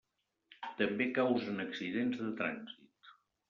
[0.79, 3.17] També causen accidents de trànsit.